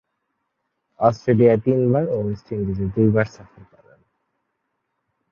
অস্ট্রেলিয়ায় 0.99 1.61
তিনবার 1.65 2.03
ও 2.07 2.17
ওয়েস্ট 2.23 2.47
ইন্ডিজে 2.51 2.85
দুইবার 2.95 3.27
সফর 3.27 3.63
করেন। 3.71 3.99